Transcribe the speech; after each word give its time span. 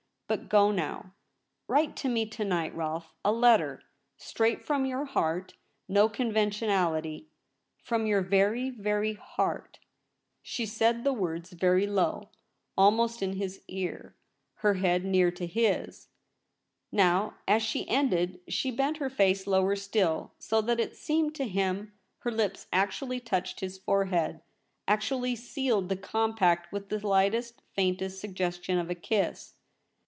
But 0.29 0.47
go 0.47 0.71
now. 0.71 1.11
Write 1.67 1.97
to 1.97 2.07
me 2.07 2.25
to 2.25 2.45
night, 2.45 2.73
Rolfe— 2.73 3.11
a 3.25 3.33
letter 3.33 3.83
straight 4.15 4.63
from 4.63 4.85
your 4.85 5.03
heart— 5.03 5.55
no 5.89 6.07
conventionality! 6.07 7.27
From 7.83 8.05
your 8.05 8.21
very, 8.21 8.69
very 8.69 9.11
heart.' 9.15 9.79
She 10.41 10.65
said 10.65 11.03
the 11.03 11.11
words 11.11 11.51
very 11.51 11.85
low, 11.85 12.29
almost 12.77 13.21
in 13.21 13.33
his 13.33 13.59
LITERA 13.67 13.97
SCRIPT 13.97 14.15
A. 14.15 14.61
245 14.61 14.71
ear, 14.71 14.71
her 14.71 14.87
head 14.87 15.03
near 15.03 15.31
to 15.31 15.45
his. 15.45 16.07
Now, 16.93 17.35
as 17.45 17.61
she 17.61 17.85
ended, 17.89 18.39
she 18.47 18.71
bent 18.71 18.99
her 18.99 19.09
face 19.09 19.45
lower 19.45 19.75
still, 19.75 20.31
so 20.39 20.61
that 20.61 20.79
it 20.79 20.95
seemed 20.95 21.35
to 21.35 21.45
him 21.45 21.91
her 22.19 22.31
lips 22.31 22.67
actually 22.71 23.19
touched 23.19 23.59
his 23.59 23.77
forehead— 23.79 24.39
actually 24.87 25.35
sealed 25.35 25.89
the 25.89 25.97
compact 25.97 26.71
with 26.71 26.87
the 26.87 27.05
lightest, 27.05 27.61
faintest 27.73 28.21
suggestion 28.21 28.77
of 28.77 28.89
a 28.89 28.95
kiss. 28.95 29.55